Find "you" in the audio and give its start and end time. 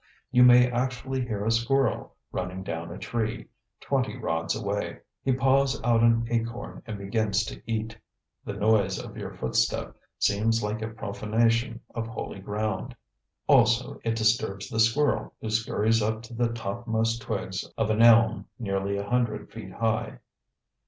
0.31-0.41